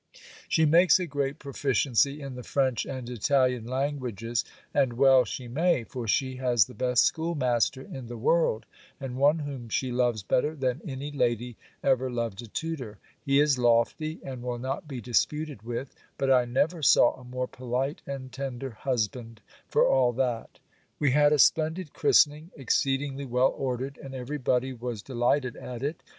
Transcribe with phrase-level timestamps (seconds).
[0.49, 4.43] She makes a great proficiency in the French and Italian languages;
[4.73, 8.65] and well she may; for she has the best schoolmaster in the world,
[8.99, 12.97] and one whom she loves better than any lady ever loved a tutor.
[13.23, 17.47] He is lofty, and will not be disputed with; but I never saw a more
[17.47, 20.57] polite and tender husband, for all that.
[20.97, 26.01] We had a splendid christening, exceedingly well ordered, and every body was delighted at it.